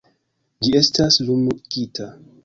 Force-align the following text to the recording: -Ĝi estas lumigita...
-Ĝi 0.67 0.71
estas 0.79 1.17
lumigita... 1.27 2.09